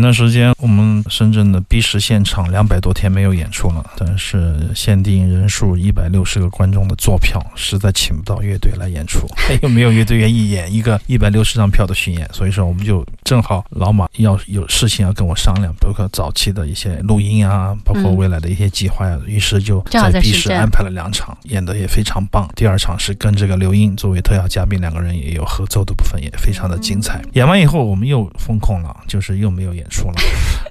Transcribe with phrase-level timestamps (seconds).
[0.00, 9.26] 前段时间我们深圳的 B 十现场两百多天没有演出了，但是限定人数一百六十个观众的坐票，实在请不到乐队来演出，
[9.62, 22.48] 又没有乐队愿意演一个一百六十张票的巡演，所以说我们就正好老马要有事情要跟我商量，包括早期的一些录音啊，包括未来的一些计划呀，于是就在 B 十安排了两场，演的也非常棒。
[22.54, 27.20] 第二场是跟这个刘英作为特邀嘉宾，两个人也有合奏的部分，也非常的精彩。
[27.32, 30.14] 演完以后，我们又封控了，就是又没有演出出了。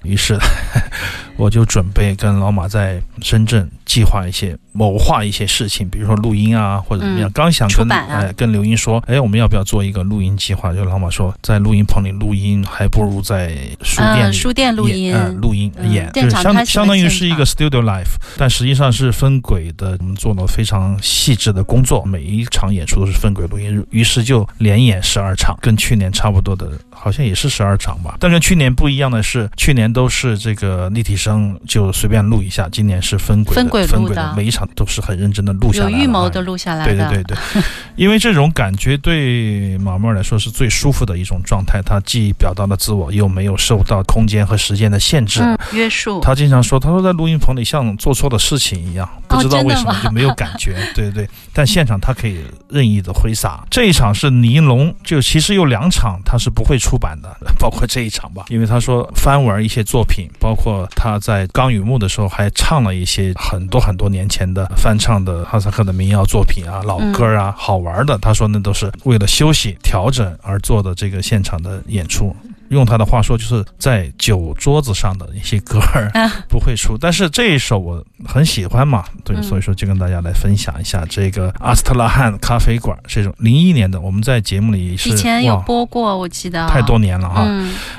[0.04, 0.38] 于是，
[1.36, 4.54] 我就准备跟老马在深圳计划一些。
[4.76, 7.30] 谋划一些事情，比如说录音啊，或者怎么样。
[7.32, 10.70] 刚想跟哎跟刘英说，哎，我们要不要做一个录音计划？
[10.74, 19.96] 就老马说，在录音棚里录音，还不如在书店书店录音录音演，就是相相当于是一个 studio life，但实际上是分轨的。
[19.98, 28.14] 我们做了非常细致的工作，每一场演出都是分轨录音，于是就连演十二场，跟去年差不多的，好像也是十二场吧。
[28.20, 34.66] 但跟去年不一样的是，去年都是这个立体声就随便录一下，今年是分轨分轨分轨的，每一场。
[34.74, 37.08] 都是很认真的录下来，有预谋的录下来的。
[37.08, 37.62] 对对对对，
[37.94, 41.80] 因为这种感觉对马莫尔来说是最舒服的一种状态。
[41.80, 45.40] 他既表达了自我，又没有受到空间和时间的限制
[45.72, 46.20] 约束。
[46.20, 50.74] 他经常说：“他说在录音棚里像做错了事情一样，不知道为什么就没有感觉。
[50.94, 53.64] ”对对对，但现场他可以任意的挥洒。
[53.70, 64.66] 这一场是尼龙，就其实有两场他是不会出版的， 包括这一场吧，因为他说翻玩一些作品，包括他在钢与木的时候还唱了一些很多很多年前的。
[64.76, 68.16] 翻唱的哈萨克的民谣作品啊，老歌啊，好玩的。
[68.18, 72.34] 他说那都是为了休息调整而做的这个现场的演出。
[72.68, 76.10] 用他的话说，就是在酒桌子上的一些歌儿
[76.48, 87.42] 不会出，但是这一首我很喜欢嘛，对，所以说就跟大家来分享一下这个阿斯特拉罕咖啡馆这种零一年的，我们在节目里是以前有播过，我记得太多年了哈。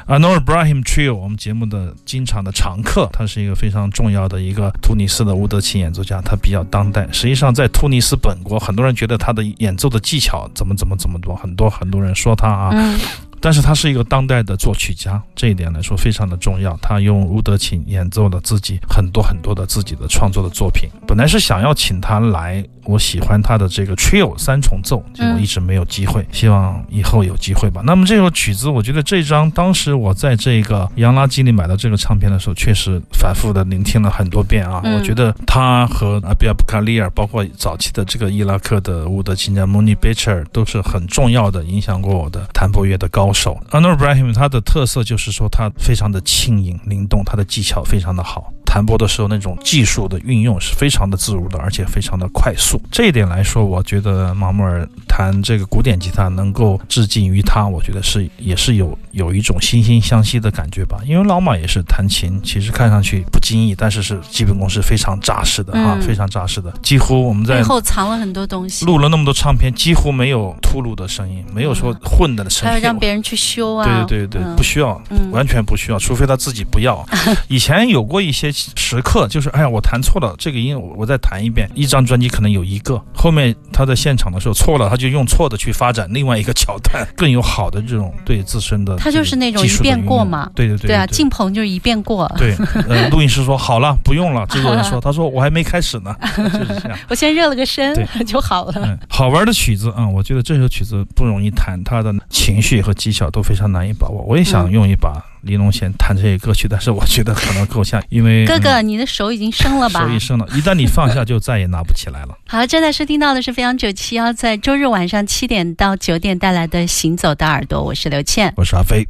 [0.05, 7.07] 啊，Noor Brahim Trio，我们节目的经常的常客，他是一个非常重要的一个突尼斯的乌德琴演奏家，他比较当代。
[7.11, 12.97] 实际上在突尼斯本国，很多人觉得他的演奏的技巧怎么怎么怎么多，很多很多人说他啊。
[13.39, 16.77] 但是他是一个当代的作曲家，这一点来说非常的重要。
[16.81, 20.89] 他用乌德琴演奏了自己很多很多的自己的创作的作品。
[21.07, 22.65] 本来是想要请他来。
[22.87, 27.81] 我喜欢他的这个 trio 三重奏，结果一直没有机会，希望以后有机会吧。
[27.85, 34.81] 那么这首曲子，我觉得这张当时我在这个洋垃圾里买到这个唱片的时候，确实反复的聆听了很多遍啊。
[34.83, 43.59] 我觉得他和阿比亚布卡利尔，包括早期的这个伊拉克的乌德琴家 Moni Becher 都是很重要的，影响过我的弹拨乐的高手。
[43.71, 48.53] Anur Brahim 他的特色就是说他非常的轻盈灵动，他的技巧非常的好。
[48.65, 52.76] 弹拨的时候，那种技术的运用是非常的自如的，而且非常的快速。
[52.91, 60.99] 这一点来说，我觉得马穆尔弹这个古典吉他能够致敬于他，我觉得是也是有有一种惺惺相惜的感觉吧。
[61.05, 66.71] 因为老马也是弹琴，其实看上去不经意，但是是基本功是非常扎实的啊，非常扎实的。
[66.81, 74.05] 几乎我们在背后藏了很多东西，录了那么多唱片，几乎没有秃噜的声音，没有说混的声音，还要让别人去修啊？
[74.07, 75.01] 对对对对，不需要，
[75.31, 77.05] 完全不需要，除非他自己不要。
[77.47, 78.51] 以前有过一些。
[78.75, 81.69] 时刻就是，哎呀，我弹错了这个音，我再弹一遍。
[81.75, 88.95] 一张专辑可能有一个，后面他在现场的时候错了，他就用错的去发展另外一个桥段， 更有好的这种对自身的。
[88.97, 92.31] 他就是那种一遍过嘛，对对对，对啊，进棚就是一遍过。
[92.37, 92.55] 对，
[92.87, 94.45] 呃， 录音师说好了，不用了。
[94.51, 96.97] 制作人说，他说我还没开始呢，就是这样。
[97.09, 98.99] 我先热了个身就好了。
[99.09, 104.23] 好玩的曲子啊，我觉得这首曲子不容易弹，他的情绪和技巧都非常难以把握。
[104.27, 105.23] 我也想用一把。
[105.47, 110.01] 李龙贤弹这些歌曲，但是我觉得可能够呛，因为 哥哥，你的手已经生了吧？
[110.01, 112.37] 手已生了，一旦你放下，就再也拿不起来了。
[112.47, 119.07] 好，正在收听到的是飞扬九七幺，在周日晚上七点到九点带来的《行走的耳朵》，我是刘倩，我是阿飞。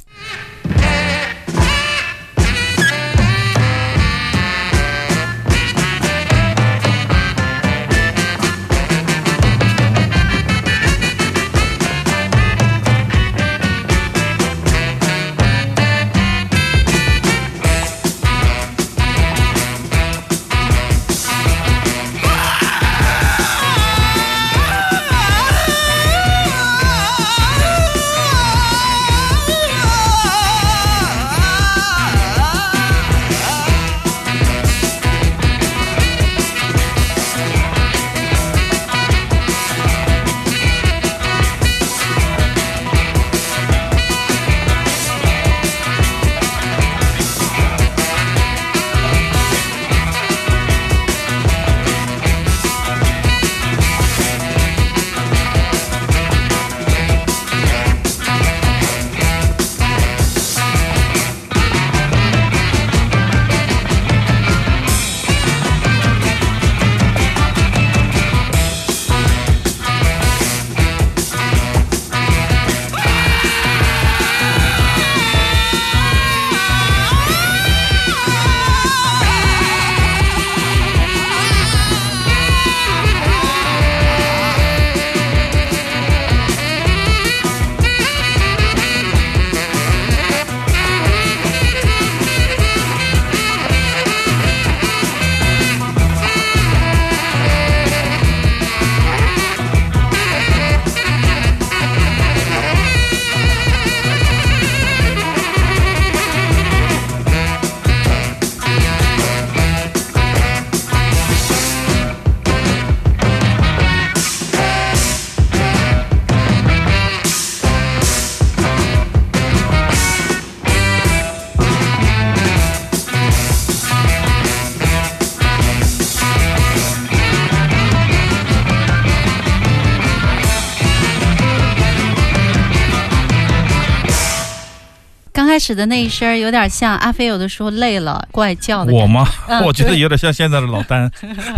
[135.58, 138.92] 开始的那一声有点像阿飞，有的时候累了怪叫的。
[138.92, 139.26] 我吗？
[139.48, 141.10] 嗯 我觉得有点像现在的老丹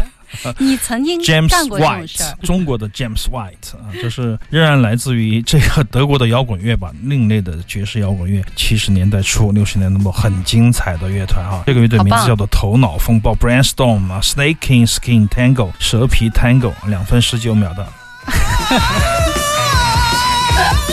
[0.57, 11.63] 你曾经 James 干过这种事 White，中国的 James White 啊，就是仍然来自于这个德国的摇滚乐吧，另类的爵士摇滚乐，七十年代初六十年代末很精彩的乐团啊。
[11.67, 17.87] 这个乐队名字叫做头脑风暴 Brainstorm 啊，Snake Skin Tango 蛇皮 Tango 两分十九秒的，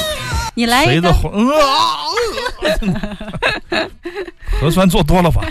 [0.58, 1.32] 你来一个，谁的红？
[1.48, 1.86] 呃啊
[4.60, 5.46] 核酸做多了吧？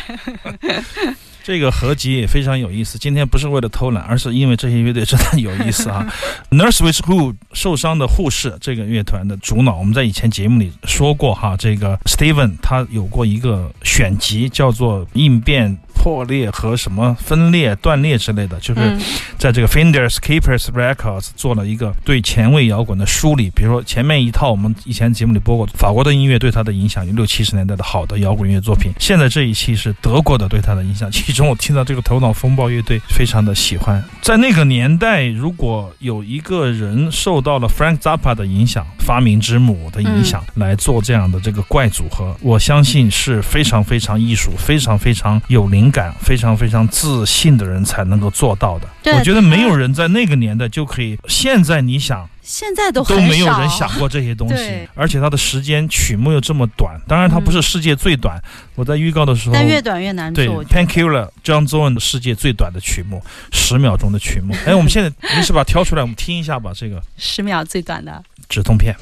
[1.45, 2.99] 这个合集也非常有意思。
[2.99, 6.13] 今天不是为了偷懒，而是因为这些乐队真的有意思啊。
[6.51, 11.57] Nurse with Who 受伤的护士这个乐团的主脑，我们在以前节目里说过哈。
[11.57, 15.79] 这个 Steven 他有过一个选集，叫做应变。
[16.07, 19.01] 破裂和什么分裂、断裂之类的，就是嗯
[19.37, 23.51] 在这个 Finders Keepers Records 做了一个对前卫摇滚的梳理。
[23.51, 28.93] 比如说前面一套，我们以前节目里播过法国的音乐对他的影响，有六七十年代的好的摇滚乐作品。
[29.01, 34.01] 现在这一期是德国的对他的影响，其中我听到这个头脑风暴乐队非常的喜欢。
[34.23, 48.89] 在那个年代，如果有一个人受到了 Frank Zappa 的影响，发明之母的影响，来做这样的这个怪组合，我相信是非常非常艺术、非常非常有灵感、非常非常自信的人才能够做到的。
[49.17, 58.41] 我觉得没有人在那个年代就可以，现在你想现在都很都没有人想过这些东西，而且它的时间曲目又这么短，当然它不是世界最短。
[58.75, 60.57] 我在预告的时候，但越短越难对做。
[60.57, 63.23] 我觉得 Painkiller John Zorn 的世界最短的曲目，
[63.53, 64.55] 十秒钟的曲目。
[64.67, 66.73] 哎，我们现在 没事把它挑出来，我们听一下吧。
[66.75, 68.23] 这个十秒最短的。
[68.49, 68.95] 止痛片。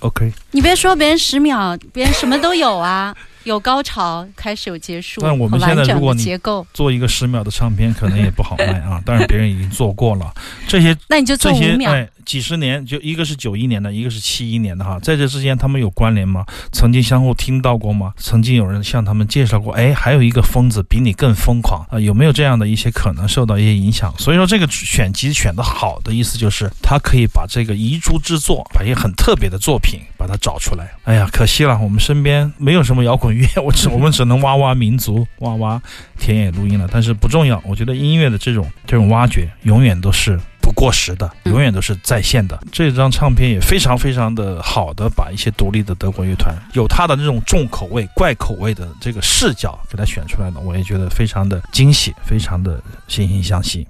[0.00, 3.14] OK，你别说别人十秒，别人什么都有啊，
[3.44, 10.32] 有高潮，开始有结束，但我们现在如果你结构，做一个十秒的唱片可能也不好卖啊，但是别人已经做过了。
[10.66, 11.90] 这些那你就做五秒。
[11.92, 16.44] 哎，几十年，就一个是九一年的，一个是七一年的哈，在这之间他们有关联吗？
[16.70, 18.12] 曾经相互听到过吗？
[18.18, 24.14] 曾经有人向他们介绍过，哎，还有一个疯子比你更疯狂啊、有没有这样的一些可能受到一些影响？
[24.18, 30.90] 所以说这个选集选的好的意思就是，他可以把这个遗珠之作，把一些很特别的作品把它找出来。
[31.04, 35.80] 哎呀，可惜了，我们身边没有什么摇滚乐， 我只我们只能挖挖民族，挖挖
[36.18, 36.86] 田野录音了。
[36.92, 40.38] 但是不重要，我觉得音乐的这种这种挖掘，永远都是
[40.78, 42.56] 过时的，永远都是在线的。
[42.70, 53.88] 这张唱片也非常非常的好的把一些独立的德国乐团，有他的那种重口味、怪口味的这个视角给他选出来了，我也觉得非常的惊喜，非常的惺惺相惜。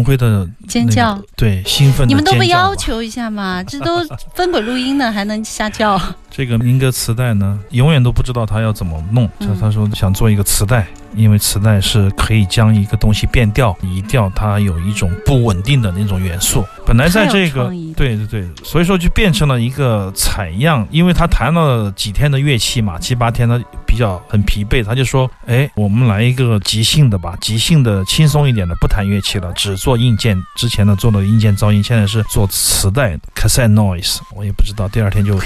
[0.00, 2.08] 熊辉的尖叫，对，兴奋。
[2.08, 3.62] 你们都不要求一下吗？
[3.62, 3.98] 这都
[4.34, 6.00] 分轨录音的，还能瞎叫？
[6.30, 9.28] 这个民歌磁带呢，永远都不知道他要怎么弄。
[9.40, 16.64] 他他说想做一个磁带，因为磁带是可以将一个东西变调，移调它有一种不稳定的那种元素。
[16.86, 20.86] 本来在这个，对对对，所以说就变成了一个采样。
[20.90, 30.40] 因为他弹了几天的乐器嘛，七八天他比较很疲惫，他就说：“哎，我们来一个即兴的吧，即兴的轻松一点的，不弹乐器了，只做硬件。
[30.56, 34.20] 之前呢做了硬件噪音，现在是做磁带 cassette noise。
[34.36, 35.36] 我也不知道，第二天就。”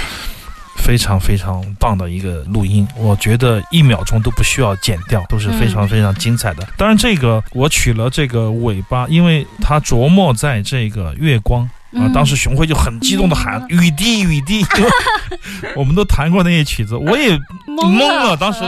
[0.76, 6.66] 非常非常棒的一个录音，我觉得一秒钟都不需要剪掉，都是非常非常精彩的。
[6.76, 12.10] 当然，这个我取了这个尾巴，因为它琢磨在这个月光啊。
[12.12, 14.64] 当时熊辉就很激动的喊：“雨滴，雨滴！”
[15.74, 18.36] 我们都弹过那些曲子，我也懵了。
[18.36, 18.60] 当时。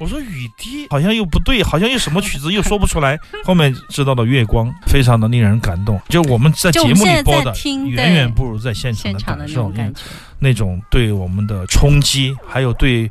[0.00, 3.18] 我说雨滴好像又不对，好像又什么曲子又说不出来。
[3.44, 6.00] 后面知道了月光，非常的令人感动。
[6.08, 7.54] 就我们在节目里播的，
[7.86, 9.70] 远远不如在现场的感受，
[10.38, 13.10] 那种对我们的冲击，还有对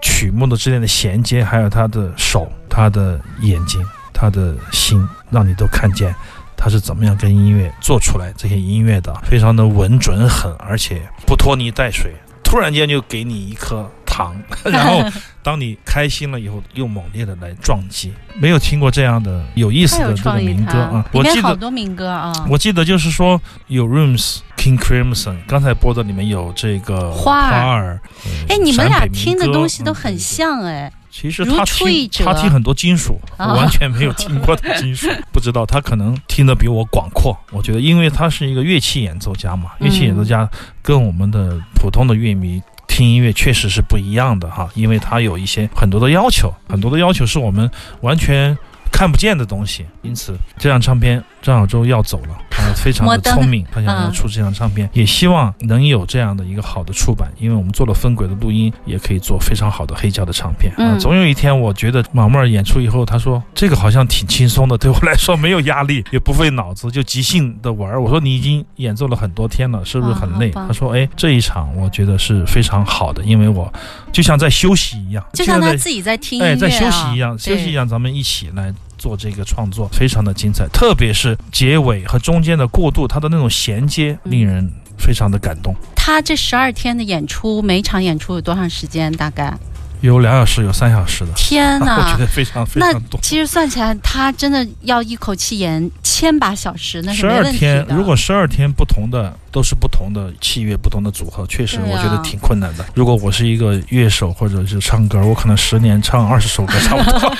[0.00, 3.78] 曲目的之间的衔接，还有他的手、他的眼睛、
[4.14, 6.14] 他的心，让你都看见
[6.56, 13.90] 他是怎么样跟音乐做出来这些音乐的，非常的稳准狠，而且不拖泥带水，突然间就给你一颗。
[14.10, 14.34] 糖，
[14.66, 15.02] 然后
[15.40, 18.12] 当你开心了以后，又猛烈的来撞击。
[18.34, 21.04] 没有听过这样的有意思的这个民歌啊！
[21.12, 22.32] 我记得好多民歌啊！
[22.50, 28.00] 我记得就是说有 Rooms King Crimson，刚才播的里面有这个花儿。
[28.48, 30.92] 哎，你们俩听的东西都很像哎。
[31.12, 37.36] 其实他听他听很多金属，完全没有听过的金属， 不知道他可能听的比我广阔。
[37.50, 40.48] 我觉得，因为他是一个乐器演奏家嘛，乐器演奏家
[40.80, 42.62] 跟我们的普通的乐迷。
[42.90, 47.70] 听音乐确实是不一样的哈，因为它有一些很多的要求，很多的要求是我们
[48.02, 48.58] 完全。
[48.92, 60.98] 看不见的东西，因此这张唱片张小舟要走了，他非常的聪明，他想要出这张唱片，也希望能有这样的一个好的出版，因为我们做了分轨的录音，也可以做非常好的黑胶的唱片啊。
[60.98, 68.00] 总有一天，我觉得马妹儿演出以后，他说这个好像挺轻松的，对我来说没有压力，也不费脑子，就即兴的玩。
[68.00, 70.50] 我说你已经演奏了很多天了，是不是很累？
[70.50, 73.72] 他说哎，这一场我觉得是非常好的，因为我
[74.12, 78.72] 就像在休息一样，就像他自己在听，哎，在休息一样，休息一样，咱们一起来。
[79.00, 85.74] 做这个创作非常的精彩，特别是结尾和中间的过渡，它的那种衔接令人非常的感动。
[85.96, 89.10] 他这十二天的演出，每场演出有多长时间？
[89.12, 89.56] 大概？
[90.00, 91.32] 有两小时，有三小时的。
[91.34, 93.20] 天哪， 我觉得非常非常多。
[93.22, 102.84] 其实算起来，他真的要一口气演千把小时，那是十二天，如果十二天不同的都是不同的器乐、不同的组合，确实我觉得挺困难的。
[102.94, 107.34] 如果我是一个乐手或者是唱歌，我可能十年唱二十首歌差不多。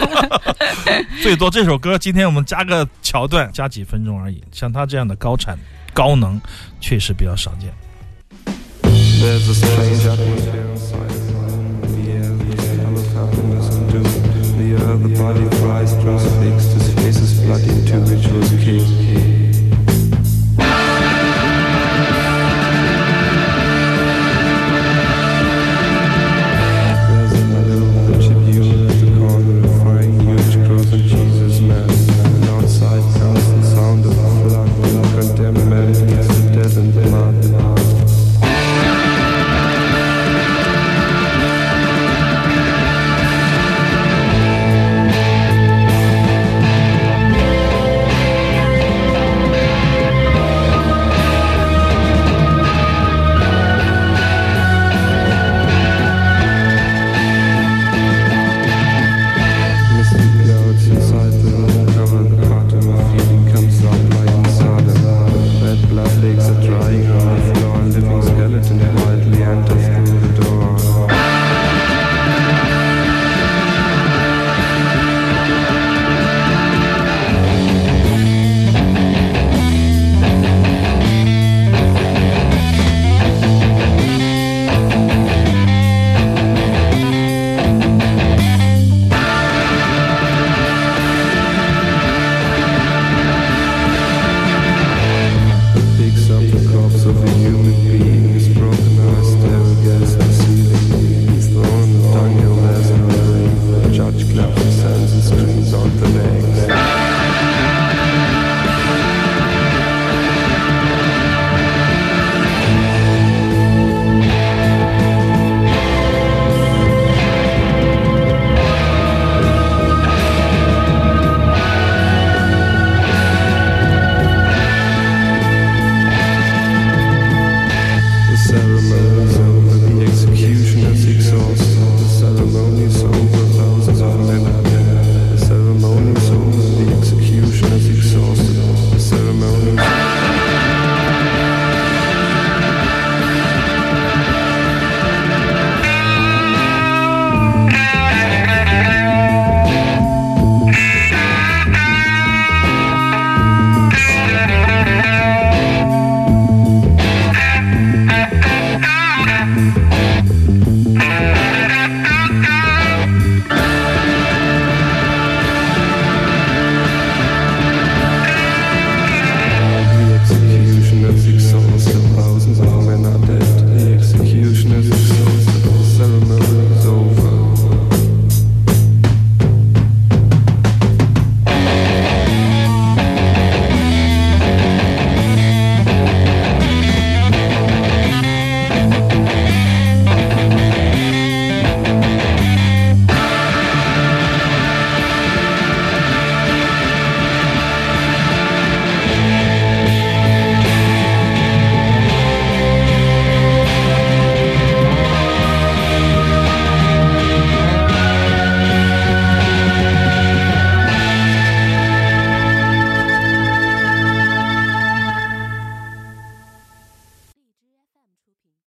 [1.22, 4.42] 最多这首歌，今天我们加个桥段，加几分钟而已。
[4.52, 5.58] 像他这样的高产、
[5.92, 6.40] 高能，
[6.80, 7.70] 确实比较少见。
[14.90, 19.29] her, the body cries, through snakes to spaces blood into which was key.